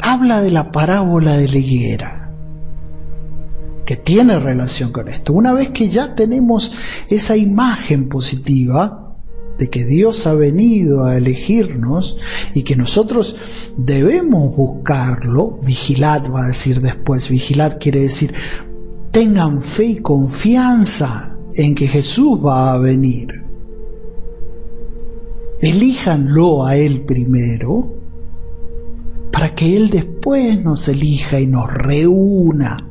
habla 0.01 0.41
de 0.41 0.51
la 0.51 0.73
parábola 0.73 1.37
de 1.37 1.49
la 1.49 1.59
higuera, 1.59 2.33
que 3.85 3.97
tiene 3.97 4.41
relación 4.41 4.91
con 4.91 5.09
esto. 5.09 5.33
Una 5.33 5.53
vez 5.53 5.71
que 5.71 5.89
ya 5.89 6.17
tenemos 6.17 6.73
esa 7.09 7.37
imagen 7.37 8.09
positiva, 8.09 9.06
de 9.59 9.71
que 9.71 9.85
Dios 9.85 10.27
ha 10.27 10.35
venido 10.35 11.05
a 11.05 11.17
elegirnos 11.17 12.19
y 12.55 12.63
que 12.63 12.77
nosotros 12.77 13.73
debemos 13.77 14.55
buscarlo, 14.55 15.59
vigilad 15.63 16.31
va 16.31 16.45
a 16.45 16.49
decir 16.49 16.81
después, 16.81 17.29
vigilad 17.29 17.79
quiere 17.81 18.01
decir, 18.01 18.35
tengan 19.11 19.63
fe 19.63 19.85
y 19.85 19.97
confianza 19.97 21.39
en 21.55 21.75
que 21.75 21.89
Jesús 21.89 22.39
va 22.45 22.73
a 22.73 22.79
venir. 22.79 23.43
Elíjanlo 25.61 26.67
a 26.67 26.77
Él 26.77 27.03
primero, 27.07 27.95
para 29.33 29.55
que 29.55 29.75
Él 29.75 29.89
después 29.89 30.63
nos 30.63 30.87
elija 30.89 31.41
y 31.41 31.47
nos 31.47 31.73
reúna 31.73 32.91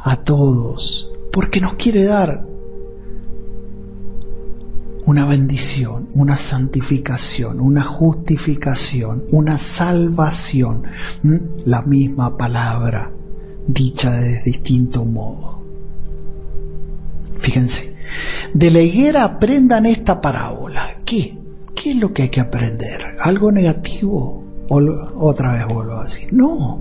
a 0.00 0.16
todos, 0.16 1.12
porque 1.32 1.60
nos 1.60 1.74
quiere 1.74 2.04
dar 2.04 2.49
una 5.06 5.26
bendición, 5.26 6.08
una 6.14 6.36
santificación, 6.36 7.60
una 7.60 7.82
justificación, 7.82 9.24
una 9.30 9.58
salvación. 9.58 10.84
La 11.64 11.82
misma 11.82 12.36
palabra 12.36 13.12
dicha 13.66 14.12
de 14.12 14.40
distinto 14.42 15.04
modo. 15.04 15.60
Fíjense, 17.38 17.94
de 18.52 18.70
la 18.70 18.80
higuera 18.80 19.24
aprendan 19.24 19.86
esta 19.86 20.20
parábola. 20.20 20.96
¿Qué? 21.04 21.38
¿Qué 21.74 21.92
es 21.92 21.96
lo 21.96 22.12
que 22.12 22.22
hay 22.24 22.28
que 22.28 22.40
aprender? 22.40 23.16
¿Algo 23.20 23.50
negativo? 23.50 24.44
O, 24.68 24.78
otra 25.16 25.54
vez 25.54 25.66
vuelvo 25.66 25.94
a 25.94 26.04
decir, 26.04 26.32
no. 26.32 26.78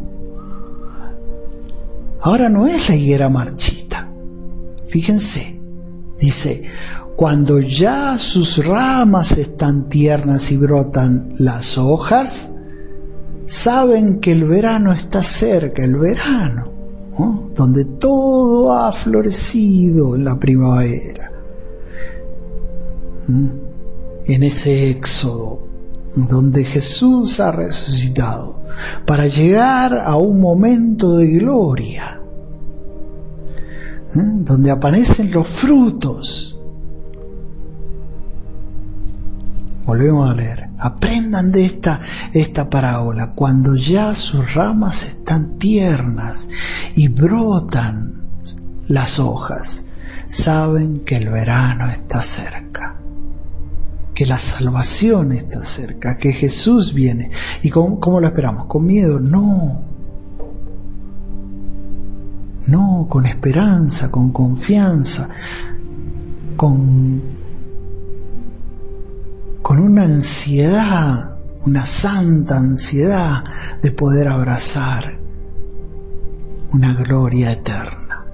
Ahora 2.21 2.49
no 2.49 2.67
es 2.67 2.89
la 2.89 2.95
higuera 2.95 3.29
marchita. 3.29 4.12
Fíjense, 4.88 5.60
dice, 6.19 6.63
cuando 7.19 7.60
ya 7.60 8.17
sus 8.17 8.65
ramas 8.65 9.34
están 9.34 9.89
tiernas 9.89 10.53
y 10.53 10.55
brotan 10.55 11.34
las 11.38 11.77
hojas, 11.77 12.47
saben 13.45 14.21
que 14.21 14.32
el 14.32 14.45
verano 14.45 14.93
está 14.93 15.21
cerca, 15.21 15.84
el 15.84 15.97
verano, 15.97 16.71
donde 17.53 17.84
todo 17.84 18.71
ha 18.71 18.93
florecido 18.93 20.15
en 20.15 20.23
la 20.23 20.39
primavera. 20.39 21.29
En 23.27 24.43
ese 24.43 24.89
éxodo 24.89 25.67
donde 26.15 26.63
Jesús 26.63 27.41
ha 27.41 27.51
resucitado 27.51 28.62
para 29.05 29.27
llegar 29.27 30.03
a 30.05 30.15
un 30.15 30.39
momento 30.39 31.17
de 31.17 31.27
gloria, 31.27 32.21
donde 34.13 34.71
aparecen 34.71 35.34
los 35.34 35.49
frutos 35.49 36.55
Volvemos 39.89 40.30
a 40.30 40.36
leer. 40.36 40.69
Aprendan 40.78 41.52
de 41.52 41.65
esta, 41.65 41.99
esta 42.32 42.69
parábola. 42.69 43.32
Cuando 43.32 43.73
ya 43.73 44.13
sus 44.13 44.54
ramas 44.54 45.02
están 45.02 45.58
tiernas 45.58 46.47
y 46.93 47.08
brotan 47.08 48.21
las 48.88 49.17
hojas, 49.17 49.86
saben 50.28 50.99
que 50.99 51.15
el 51.15 51.30
verano 51.30 51.88
está 51.88 52.21
cerca, 52.21 52.97
que 54.13 54.28
la 54.28 54.38
salvación 54.38 55.32
está 55.32 55.63
cerca, 55.63 56.19
que 56.19 56.34
Jesús 56.34 56.93
viene. 56.93 57.32
¿Y 57.63 57.71
cómo, 57.71 57.99
cómo 57.99 58.19
lo 58.19 58.28
esperamos? 58.28 58.67
¿Con 58.67 58.86
miedo? 58.86 59.19
No. 59.19 59.86
No, 62.67 63.08
con 63.10 63.25
esperanza, 63.25 64.12
con 64.12 64.32
confianza, 64.32 65.28
con 66.56 67.38
con 69.69 69.82
una 69.82 70.03
ansiedad, 70.03 71.38
una 71.67 71.86
santa 71.86 72.58
ansiedad 72.58 73.43
de 73.84 73.91
poder 73.91 74.27
abrazar 74.27 75.19
una 76.73 76.95
gloria 76.95 77.51
eterna. 77.51 78.25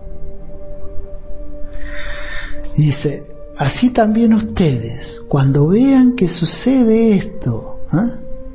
dice, 2.78 3.26
así 3.58 3.90
también 3.90 4.34
ustedes, 4.34 5.20
cuando 5.28 5.68
vean 5.68 6.14
que 6.14 6.30
sucede 6.30 7.18
esto, 7.18 7.82
¿eh? 7.92 8.12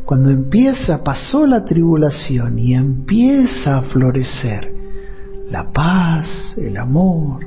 cuando 0.06 0.30
empieza, 0.30 1.04
pasó 1.04 1.46
la 1.46 1.66
tribulación 1.66 2.58
y 2.58 2.72
empieza 2.72 3.76
a 3.76 3.82
florecer 3.82 4.74
la 5.50 5.70
paz, 5.70 6.56
el 6.56 6.78
amor, 6.78 7.46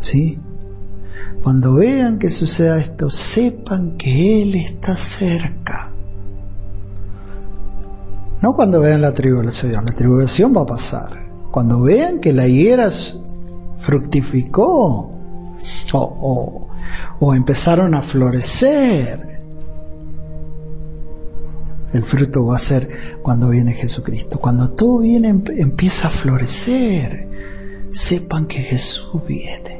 ¿sí? 0.00 0.38
Cuando 1.42 1.74
vean 1.74 2.18
que 2.18 2.30
suceda 2.30 2.78
esto, 2.78 3.08
sepan 3.10 3.96
que 3.96 4.42
Él 4.42 4.54
está 4.56 4.96
cerca. 4.96 5.92
No 8.42 8.54
cuando 8.54 8.80
vean 8.80 9.02
la 9.02 9.12
tribulación, 9.12 9.84
la 9.84 9.92
tribulación 9.92 10.54
va 10.56 10.62
a 10.62 10.66
pasar. 10.66 11.26
Cuando 11.50 11.80
vean 11.80 12.20
que 12.20 12.32
la 12.32 12.46
higuera 12.46 12.90
fructificó 13.78 15.12
o, 15.92 16.68
o 17.20 17.34
empezaron 17.34 17.94
a 17.94 18.02
florecer, 18.02 19.36
el 21.92 22.04
fruto 22.04 22.44
va 22.44 22.56
a 22.56 22.58
ser 22.58 22.88
cuando 23.22 23.48
viene 23.48 23.72
Jesucristo. 23.72 24.38
Cuando 24.38 24.70
todo 24.72 24.98
viene, 24.98 25.28
empieza 25.28 26.08
a 26.08 26.10
florecer, 26.10 27.28
sepan 27.92 28.46
que 28.46 28.58
Jesús 28.58 29.26
viene. 29.26 29.75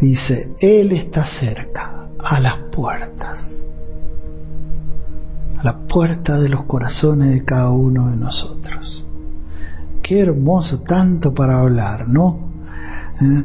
Dice, 0.00 0.54
Él 0.60 0.92
está 0.92 1.24
cerca, 1.24 2.08
a 2.18 2.40
las 2.40 2.56
puertas, 2.70 3.64
a 5.58 5.64
la 5.64 5.78
puerta 5.86 6.38
de 6.38 6.48
los 6.48 6.64
corazones 6.64 7.32
de 7.32 7.44
cada 7.44 7.70
uno 7.70 8.10
de 8.10 8.16
nosotros. 8.16 9.06
Qué 10.02 10.20
hermoso, 10.20 10.82
tanto 10.82 11.34
para 11.34 11.58
hablar, 11.58 12.08
¿no? 12.08 12.52
¿Eh? 13.20 13.44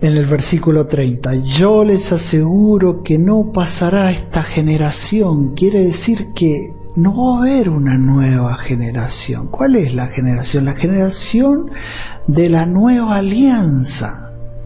En 0.00 0.16
el 0.16 0.26
versículo 0.26 0.86
30, 0.86 1.34
yo 1.36 1.84
les 1.84 2.12
aseguro 2.12 3.02
que 3.02 3.16
no 3.16 3.50
pasará 3.52 4.10
esta 4.10 4.42
generación, 4.42 5.54
quiere 5.54 5.82
decir 5.82 6.34
que 6.34 6.74
no 6.96 7.16
va 7.16 7.38
a 7.38 7.42
haber 7.42 7.70
una 7.70 7.96
nueva 7.96 8.54
generación. 8.56 9.48
¿Cuál 9.48 9.76
es 9.76 9.94
la 9.94 10.06
generación? 10.06 10.66
La 10.66 10.74
generación 10.74 11.70
de 12.26 12.50
la 12.50 12.66
nueva 12.66 13.16
alianza 13.16 14.23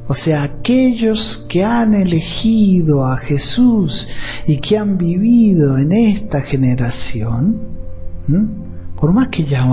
O 0.09 0.15
sea, 0.15 0.43
aquellos 0.43 1.45
que 1.51 1.65
han 1.65 1.93
elegido 1.93 3.05
a 3.05 3.19
Jesús 3.19 4.09
y 4.47 4.57
que 4.57 4.79
han 4.79 4.97
vivido 4.97 5.77
en 5.77 5.93
esta 5.93 6.41
generación, 6.41 7.69
por 8.99 9.13
más 9.13 9.29
que 9.29 9.45
ya 9.45 9.67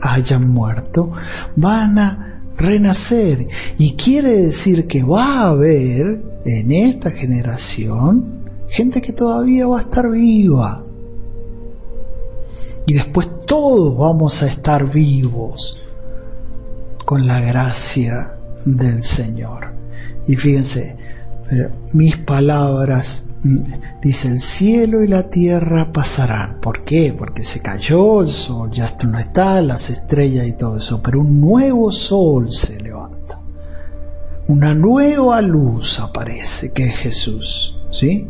hayan 0.00 0.48
muerto, 0.48 1.10
van 1.56 1.98
a 1.98 2.42
renacer. 2.56 3.48
Y 3.78 3.94
quiere 3.94 4.32
decir 4.32 4.86
que 4.86 5.02
va 5.02 5.40
a 5.40 5.48
haber 5.48 6.22
en 6.44 6.70
esta 6.70 7.10
generación 7.10 8.44
gente 8.68 9.02
que 9.02 9.12
todavía 9.12 9.66
va 9.66 9.78
a 9.78 9.82
estar 9.82 10.08
viva. 10.08 10.84
Y 12.86 12.94
después 12.94 13.28
todos 13.44 13.98
vamos 13.98 14.40
a 14.44 14.46
estar 14.46 14.88
vivos 14.88 15.82
con 17.04 17.26
la 17.26 17.40
gracia 17.40 18.36
del 18.64 19.02
Señor. 19.02 19.79
Y 20.26 20.36
fíjense, 20.36 20.96
mis 21.92 22.16
palabras, 22.16 23.24
mm, 23.42 24.00
dice 24.02 24.28
el 24.28 24.40
cielo 24.40 25.02
y 25.02 25.08
la 25.08 25.28
tierra 25.28 25.92
pasarán. 25.92 26.60
¿Por 26.60 26.84
qué? 26.84 27.14
Porque 27.16 27.42
se 27.42 27.60
cayó 27.60 28.22
el 28.22 28.30
sol, 28.30 28.70
ya 28.70 28.94
no 29.08 29.18
está, 29.18 29.60
las 29.60 29.90
estrellas 29.90 30.46
y 30.46 30.52
todo 30.52 30.78
eso, 30.78 31.02
pero 31.02 31.20
un 31.20 31.40
nuevo 31.40 31.90
sol 31.90 32.50
se 32.52 32.80
levanta. 32.80 33.40
Una 34.46 34.74
nueva 34.74 35.40
luz 35.42 36.00
aparece, 36.00 36.72
que 36.72 36.84
es 36.84 36.96
Jesús, 36.96 37.82
¿sí? 37.90 38.28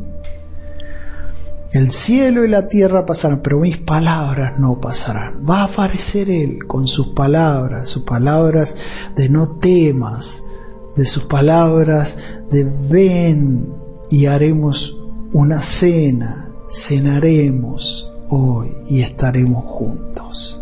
El 1.73 1.93
cielo 1.93 2.45
y 2.45 2.49
la 2.49 2.67
tierra 2.67 3.07
pasarán, 3.07 3.43
pero 3.43 3.61
mis 3.61 3.79
palabras 3.79 4.59
no 4.59 4.81
pasarán. 4.81 5.47
Va 5.49 5.61
a 5.61 5.65
aparecer 5.65 6.29
Él 6.29 6.67
con 6.67 6.89
sus 6.89 7.09
palabras, 7.09 7.89
sus 7.89 8.03
palabras 8.03 8.75
de 9.15 9.29
no 9.29 9.53
temas, 9.59 10.43
de 10.97 11.05
sus 11.05 11.25
palabras 11.25 12.17
de 12.51 12.65
ven 12.65 13.73
y 14.11 14.27
haremos 14.27 14.97
una 15.33 15.61
cena, 15.61 16.49
cenaremos 16.71 18.13
hoy 18.29 18.75
y 18.89 19.03
estaremos 19.03 19.65
juntos. 19.65 20.61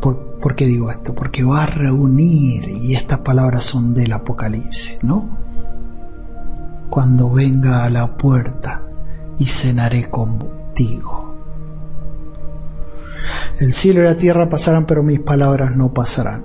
¿Por, 0.00 0.54
qué 0.54 0.66
digo 0.66 0.90
esto? 0.90 1.14
Porque 1.14 1.42
va 1.42 1.64
a 1.64 1.66
reunir, 1.66 2.68
y 2.68 2.94
estas 2.94 3.20
palabras 3.20 3.64
son 3.64 3.94
del 3.94 4.12
Apocalipsis, 4.12 5.02
¿no? 5.02 5.36
Cuando 6.88 7.30
venga 7.30 7.82
a 7.82 7.90
la 7.90 8.16
puerta 8.16 8.82
y 9.38 9.46
cenaré 9.46 10.06
contigo. 10.06 11.34
El 13.58 13.72
cielo 13.72 14.02
y 14.02 14.04
la 14.04 14.16
tierra 14.16 14.48
pasarán, 14.48 14.86
pero 14.86 15.02
mis 15.02 15.20
palabras 15.20 15.74
no 15.74 15.92
pasarán. 15.92 16.44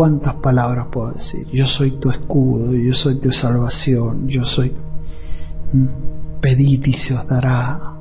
¿Cuántas 0.00 0.32
palabras 0.36 0.86
puedo 0.90 1.12
decir? 1.12 1.46
Yo 1.52 1.66
soy 1.66 1.90
tu 1.90 2.08
escudo, 2.08 2.72
yo 2.72 2.94
soy 2.94 3.16
tu 3.16 3.30
salvación, 3.32 4.28
yo 4.28 4.46
soy... 4.46 4.72
Mm, 5.74 6.40
pedid 6.40 6.86
y 6.86 6.94
se 6.94 7.12
os 7.12 7.28
dará. 7.28 7.98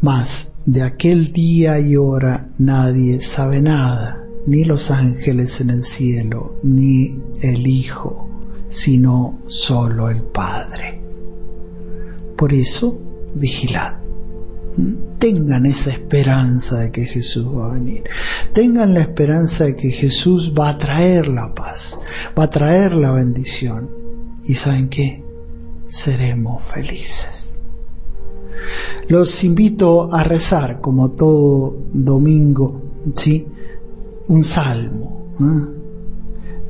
Mas 0.00 0.52
de 0.66 0.84
aquel 0.84 1.32
día 1.32 1.80
y 1.80 1.96
hora 1.96 2.48
nadie 2.60 3.20
sabe 3.20 3.60
nada, 3.60 4.24
ni 4.46 4.62
los 4.62 4.92
ángeles 4.92 5.60
en 5.60 5.70
el 5.70 5.82
cielo, 5.82 6.54
ni 6.62 7.20
el 7.42 7.66
Hijo, 7.66 8.28
sino 8.68 9.40
solo 9.48 10.10
el 10.10 10.22
Padre. 10.22 11.02
Por 12.36 12.52
eso, 12.52 13.02
vigilad. 13.34 14.01
Tengan 15.18 15.66
esa 15.66 15.90
esperanza 15.90 16.78
de 16.78 16.90
que 16.90 17.04
Jesús 17.04 17.46
va 17.46 17.66
a 17.66 17.74
venir. 17.74 18.04
Tengan 18.52 18.94
la 18.94 19.00
esperanza 19.00 19.64
de 19.64 19.76
que 19.76 19.90
Jesús 19.90 20.52
va 20.58 20.70
a 20.70 20.78
traer 20.78 21.28
la 21.28 21.54
paz, 21.54 21.98
va 22.38 22.44
a 22.44 22.50
traer 22.50 22.94
la 22.94 23.10
bendición. 23.10 23.90
¿Y 24.44 24.54
saben 24.54 24.88
qué? 24.88 25.24
Seremos 25.88 26.62
felices. 26.62 27.60
Los 29.08 29.44
invito 29.44 30.12
a 30.12 30.24
rezar 30.24 30.80
como 30.80 31.12
todo 31.12 31.76
domingo, 31.92 32.82
¿sí? 33.14 33.46
Un 34.28 34.44
salmo, 34.44 35.28
¿eh? 35.40 35.82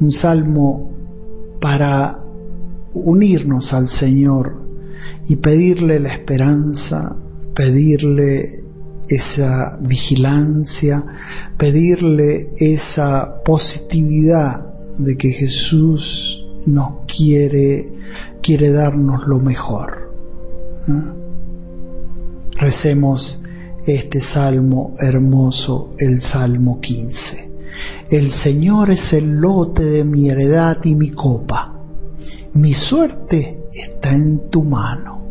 un 0.00 0.10
salmo 0.10 0.92
para 1.60 2.18
unirnos 2.94 3.72
al 3.72 3.88
Señor 3.88 4.60
y 5.28 5.36
pedirle 5.36 6.00
la 6.00 6.12
esperanza, 6.12 7.16
pedirle 7.54 8.64
esa 9.08 9.78
vigilancia, 9.80 11.04
pedirle 11.56 12.50
esa 12.56 13.42
positividad 13.42 14.72
de 14.98 15.16
que 15.16 15.30
Jesús 15.30 16.46
nos 16.66 17.04
quiere, 17.06 17.92
quiere 18.40 18.70
darnos 18.70 19.26
lo 19.26 19.38
mejor. 19.38 20.12
Recemos 22.52 23.42
este 23.84 24.20
salmo 24.20 24.94
hermoso, 24.98 25.94
el 25.98 26.20
Salmo 26.20 26.80
15. 26.80 27.50
El 28.10 28.30
Señor 28.30 28.90
es 28.90 29.12
el 29.12 29.40
lote 29.40 29.84
de 29.84 30.04
mi 30.04 30.28
heredad 30.28 30.78
y 30.84 30.94
mi 30.94 31.10
copa. 31.10 31.74
Mi 32.52 32.74
suerte 32.74 33.64
está 33.72 34.12
en 34.12 34.50
tu 34.50 34.62
mano. 34.62 35.21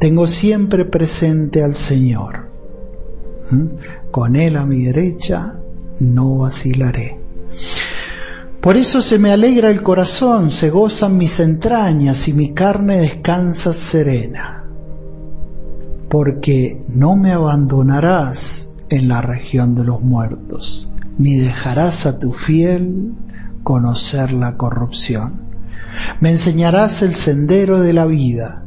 Tengo 0.00 0.26
siempre 0.26 0.86
presente 0.86 1.62
al 1.62 1.74
Señor. 1.74 2.48
¿Mm? 3.50 3.66
Con 4.10 4.34
Él 4.34 4.56
a 4.56 4.64
mi 4.64 4.84
derecha 4.84 5.60
no 5.98 6.38
vacilaré. 6.38 7.20
Por 8.62 8.78
eso 8.78 9.02
se 9.02 9.18
me 9.18 9.30
alegra 9.30 9.68
el 9.68 9.82
corazón, 9.82 10.50
se 10.50 10.70
gozan 10.70 11.18
mis 11.18 11.38
entrañas 11.38 12.28
y 12.28 12.32
mi 12.32 12.54
carne 12.54 12.96
descansa 12.96 13.74
serena. 13.74 14.64
Porque 16.08 16.82
no 16.88 17.16
me 17.16 17.32
abandonarás 17.32 18.70
en 18.88 19.06
la 19.06 19.20
región 19.20 19.74
de 19.74 19.84
los 19.84 20.00
muertos, 20.00 20.94
ni 21.18 21.36
dejarás 21.36 22.06
a 22.06 22.18
tu 22.18 22.32
fiel 22.32 23.12
conocer 23.62 24.32
la 24.32 24.56
corrupción. 24.56 25.44
Me 26.20 26.30
enseñarás 26.30 27.02
el 27.02 27.14
sendero 27.14 27.80
de 27.80 27.92
la 27.92 28.06
vida 28.06 28.64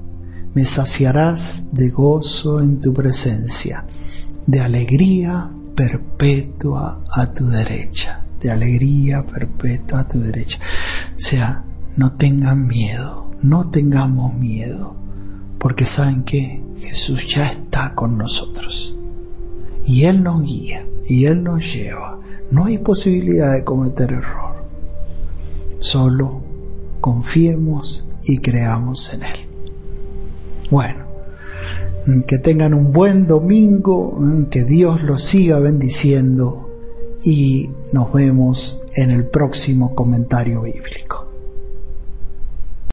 me 0.54 0.66
saciarás 0.66 1.64
de 1.72 1.90
gozo 1.90 2.62
en 2.62 2.80
tu 2.80 2.94
presencia, 2.94 3.86
de 4.46 4.60
alegría 4.60 5.52
perpetua 5.76 7.04
a 7.12 7.34
tu 7.34 7.48
derecha, 7.48 8.26
de 8.40 8.52
alegría 8.52 9.26
perpetua 9.26 10.02
a 10.02 10.08
tu 10.08 10.20
derecha. 10.20 10.60
O 11.16 11.20
sea, 11.20 11.66
no 11.98 12.14
tengan 12.14 12.68
miedo, 12.68 13.32
no 13.42 13.70
tengamos 13.70 14.36
miedo, 14.36 14.96
porque 15.58 15.86
saben 15.86 16.24
que 16.24 16.64
Jesús 16.80 17.28
ya 17.28 17.48
está 17.48 17.96
con 17.96 18.18
nosotros. 18.18 18.96
Y 19.86 20.04
Él 20.04 20.24
nos 20.24 20.44
guía, 20.44 20.86
y 21.08 21.26
Él 21.26 21.44
nos 21.44 21.74
lleva. 21.74 22.20
No 22.52 22.66
hay 22.66 22.78
posibilidad 22.78 23.54
de 23.54 23.64
cometer 23.64 24.14
error. 24.14 24.68
Solo 25.80 26.44
confiemos 27.02 28.06
y 28.24 28.38
creamos 28.38 29.14
en 29.14 29.24
Él. 29.24 29.53
Bueno, 30.74 31.06
que 32.26 32.40
tengan 32.40 32.74
un 32.74 32.94
buen 32.94 33.28
domingo, 33.28 34.18
que 34.50 34.64
Dios 34.64 35.04
los 35.04 35.22
siga 35.22 35.60
bendiciendo 35.60 36.68
y 37.22 37.70
nos 37.92 38.12
vemos 38.12 38.82
en 38.96 39.12
el 39.12 39.28
próximo 39.28 39.94
comentario 39.94 40.64
bíblico. 40.64 41.23